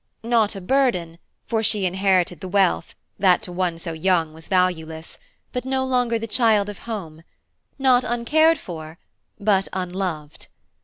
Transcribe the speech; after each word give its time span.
Not 0.23 0.55
a 0.55 0.61
burden, 0.61 1.19
for 1.45 1.61
she 1.61 1.85
inherited 1.85 2.39
the 2.39 2.47
wealth, 2.47 2.95
that 3.19 3.43
to 3.43 3.51
one 3.51 3.77
so 3.77 3.93
young 3.93 4.33
was 4.33 4.47
valueless; 4.47 5.19
but 5.51 5.63
no 5.63 5.85
longer 5.85 6.17
the 6.17 6.25
child 6.25 6.69
of 6.69 6.79
Home, 6.89 7.21
not 7.77 8.03
uncared 8.03 8.57
for, 8.57 8.97
but 9.39 9.67
unloved. 9.73 10.47